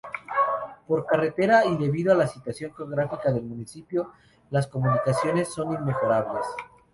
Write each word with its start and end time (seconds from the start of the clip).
Por 0.87 1.05
carretera, 1.05 1.63
y 1.63 1.77
debido 1.77 2.11
a 2.11 2.15
la 2.15 2.25
situación 2.25 2.73
geográfica 2.73 3.31
del 3.31 3.43
municipio, 3.43 4.13
las 4.49 4.65
comunicaciones 4.65 5.53
son 5.53 5.73
inmejorables. 5.75 6.47